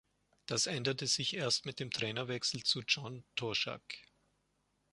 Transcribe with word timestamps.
Das 0.47 0.65
änderte 0.65 1.05
sich 1.05 1.35
erst 1.35 1.67
mit 1.67 1.79
dem 1.79 1.91
Trainerwechsel 1.91 2.63
zu 2.63 2.81
John 2.87 3.23
Toshack. 3.35 3.99